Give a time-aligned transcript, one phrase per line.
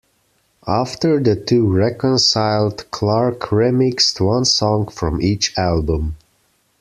[0.67, 6.15] After the two reconciled, Clark remixed one song from each album.